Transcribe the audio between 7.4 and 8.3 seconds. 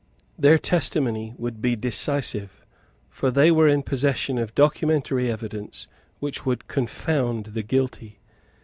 the guilty.